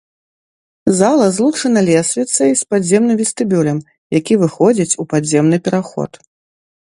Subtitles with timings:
[0.99, 3.79] Зала злучана лесвіцай з падземным вестыбюлем,
[4.19, 6.11] які выходзіць у падземны пераход.